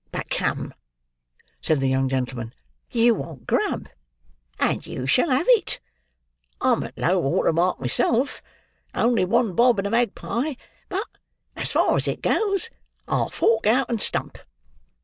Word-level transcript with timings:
But 0.11 0.31
come," 0.31 0.73
said 1.61 1.79
the 1.79 1.87
young 1.87 2.09
gentleman; 2.09 2.55
"you 2.89 3.13
want 3.13 3.45
grub, 3.45 3.87
and 4.59 4.83
you 4.83 5.05
shall 5.05 5.29
have 5.29 5.45
it. 5.49 5.79
I'm 6.59 6.81
at 6.81 6.97
low 6.97 7.19
water 7.19 7.53
mark 7.53 7.79
myself—only 7.79 9.25
one 9.25 9.53
bob 9.53 9.77
and 9.77 9.85
a 9.85 9.91
magpie; 9.91 10.55
but, 10.89 11.05
as 11.55 11.71
far 11.73 11.95
as 11.97 12.07
it 12.07 12.23
goes, 12.23 12.71
I'll 13.07 13.29
fork 13.29 13.67
out 13.67 13.89
and 13.91 14.01
stump. 14.01 14.39